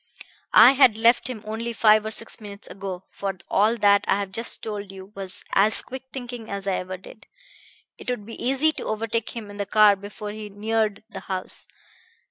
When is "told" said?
4.63-4.91